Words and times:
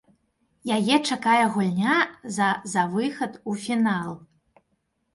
Яе 0.77 0.97
чакае 1.09 1.43
гульня 1.59 1.99
за 2.39 2.49
за 2.75 2.89
выхад 2.97 3.33
у 3.49 3.59
фінал. 3.67 4.21